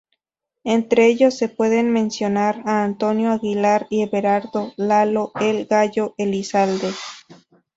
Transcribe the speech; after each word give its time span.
Entre 0.63 1.05
ellos 1.05 1.37
se 1.37 1.47
puede 1.47 1.83
mencionar 1.83 2.63
a 2.65 2.83
Antonio 2.83 3.31
Aguilar 3.31 3.85
y 3.91 4.01
Everardo 4.01 4.73
"lalo" 4.75 5.31
El 5.39 5.67
Gallo 5.67 6.15
Elizalde. 6.17 6.89